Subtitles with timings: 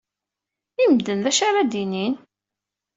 [0.81, 2.13] I medden, d acu ara d-inin?